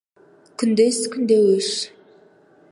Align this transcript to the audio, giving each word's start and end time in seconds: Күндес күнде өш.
Күндес 0.63 0.97
күнде 1.17 1.39
өш. 1.53 1.71